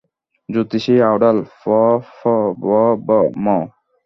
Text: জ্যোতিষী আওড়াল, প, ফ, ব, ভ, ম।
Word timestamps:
জ্যোতিষী 0.49 0.95
আওড়াল, 1.01 1.37
প, 1.61 1.63
ফ, 2.17 2.19
ব, 2.61 2.65
ভ, 3.05 3.09
ম। 3.35 3.47